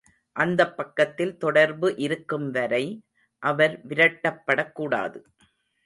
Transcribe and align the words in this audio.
அந்தப் 0.35 0.77
பக்கத்தில் 0.77 1.37
தொடர்பு 1.37 1.95
இருக்கும் 1.95 2.51
வரை, 2.51 3.03
அவர் 3.43 3.87
விரட்டப்படக் 3.87 4.71
கூடாது. 4.71 5.25